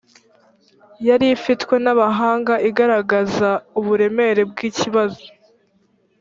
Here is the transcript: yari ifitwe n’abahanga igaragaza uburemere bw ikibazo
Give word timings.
yari 1.07 1.25
ifitwe 1.35 1.75
n’abahanga 1.83 2.53
igaragaza 2.69 3.49
uburemere 3.79 4.41
bw 4.51 4.57
ikibazo 4.69 5.25